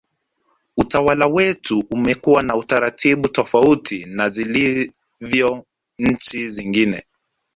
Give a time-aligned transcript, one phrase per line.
[0.77, 5.65] utawala wetu umekuwa na utaratibu tofauti na zilivyo
[5.99, 7.03] nchi zingine